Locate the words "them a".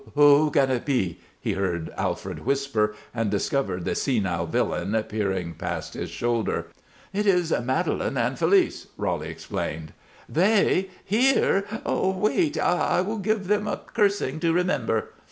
13.47-13.81